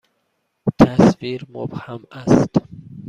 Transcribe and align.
تصویر 0.79 1.47
مبهم 1.53 2.03
است. 2.11 2.51